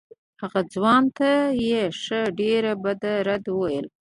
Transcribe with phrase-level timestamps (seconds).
[0.41, 1.31] هغه ځوان ته
[1.67, 3.85] یې ښه ډېر بد رد وویل.